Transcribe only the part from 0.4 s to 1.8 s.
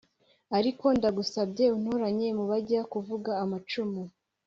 ariko ndagusabye